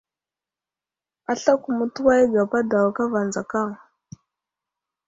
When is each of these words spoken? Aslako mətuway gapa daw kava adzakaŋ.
Aslako 1.31 1.69
mətuway 1.77 2.21
gapa 2.33 2.59
daw 2.71 2.87
kava 2.97 3.17
adzakaŋ. 3.23 3.69